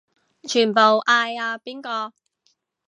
[0.03, 0.03] 全
[0.73, 2.11] 部嗌阿邊個